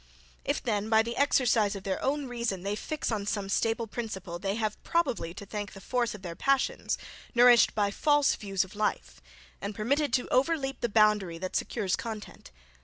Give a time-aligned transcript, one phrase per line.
[0.43, 4.39] If then by the exercise of their own reason, they fix on some stable principle,
[4.39, 6.97] they have probably to thank the force of their passions,
[7.35, 9.21] nourished by FALSE views of life,
[9.61, 12.49] and permitted to overleap the boundary that secures content.